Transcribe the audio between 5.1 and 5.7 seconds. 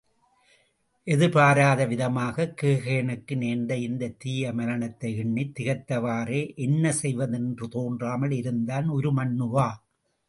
எண்ணித்